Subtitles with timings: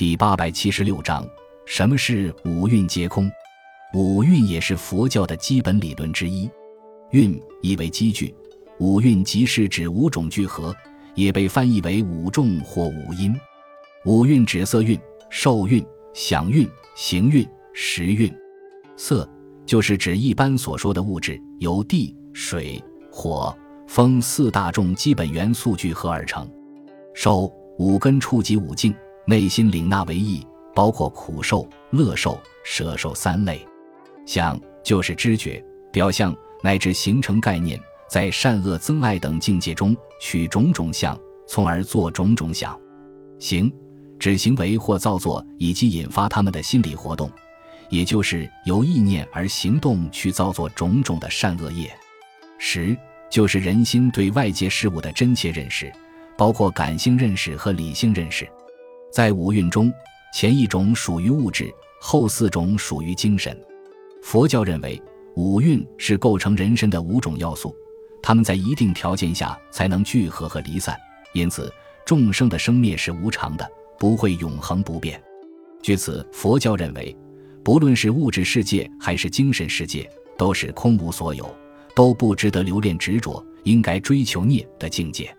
[0.00, 1.28] 第八百七十六章：
[1.66, 3.30] 什么是五蕴皆空？
[3.92, 6.50] 五蕴也是佛教的基本理论之一。
[7.10, 8.34] 蕴意为积聚，
[8.78, 10.74] 五蕴即是指五种聚合，
[11.14, 13.38] 也被翻译为五众或五音。
[14.06, 18.34] 五蕴指色蕴、受蕴、想蕴、行蕴、识蕴。
[18.96, 19.28] 色
[19.66, 22.82] 就是指一般所说的物质，由地、水、
[23.12, 23.54] 火、
[23.86, 26.50] 风四大众基本元素聚合而成。
[27.12, 28.94] 受五根触及五境。
[29.26, 33.66] 内心领纳为意，包括苦受、乐受、舍受三类。
[34.26, 42.78] 想就是知觉、表象乃至形成概念，在善恶增爱等境界中取种种相，从而做种种想。
[43.38, 43.72] 行
[44.18, 47.30] 指行为或造作以及引发他们的心理活动，
[47.88, 51.90] 也就是由意念而行动去造作种种的善恶业。
[52.58, 52.96] 识
[53.30, 55.90] 就是人心对外界事物的真切认识，
[56.36, 58.46] 包括感性认识和理性认识。
[59.10, 59.92] 在五蕴中，
[60.32, 63.58] 前一种属于物质，后四种属于精神。
[64.22, 65.02] 佛教认为，
[65.34, 67.74] 五蕴是构成人身的五种要素，
[68.22, 70.96] 它们在一定条件下才能聚合和离散。
[71.32, 71.72] 因此，
[72.04, 73.68] 众生的生灭是无常的，
[73.98, 75.20] 不会永恒不变。
[75.82, 77.16] 据此，佛教认为，
[77.64, 81.52] 不论是物质世界还是精神世界，都是空无所有，
[81.96, 85.34] 都不值得留恋执着，应该追求涅的境界。